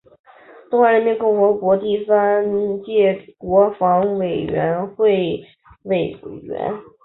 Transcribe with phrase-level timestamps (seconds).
[0.71, 5.39] 中华人民共和国第三届国防委员会
[5.83, 6.07] 委
[6.41, 6.73] 员。